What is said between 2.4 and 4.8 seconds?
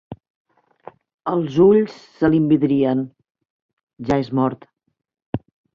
envidrien: ja és mort.